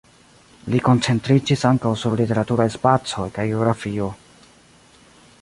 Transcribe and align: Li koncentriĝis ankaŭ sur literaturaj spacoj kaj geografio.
Li 0.75 0.79
koncentriĝis 0.87 1.65
ankaŭ 1.73 1.91
sur 2.05 2.15
literaturaj 2.23 2.67
spacoj 2.77 3.27
kaj 3.37 3.47
geografio. 3.53 4.11